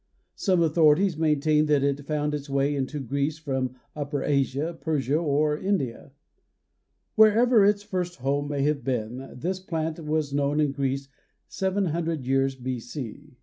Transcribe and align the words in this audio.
Some 0.33 0.63
authorities 0.63 1.15
maintain 1.15 1.67
that 1.67 1.83
it 1.83 2.07
found 2.07 2.33
its 2.33 2.49
way 2.49 2.73
into 2.75 2.99
Greece 2.99 3.37
from 3.37 3.75
upper 3.95 4.23
Asia, 4.23 4.73
Persia, 4.81 5.17
or 5.17 5.55
India. 5.55 6.11
Wherever 7.13 7.63
its 7.63 7.83
first 7.83 8.15
home 8.15 8.47
may 8.47 8.63
have 8.63 8.83
been 8.83 9.31
this 9.39 9.59
plant 9.59 9.99
was 9.99 10.33
known 10.33 10.59
in 10.59 10.71
Greece 10.71 11.07
700 11.49 12.25
years 12.25 12.55
B. 12.55 12.79
C. 12.79 13.37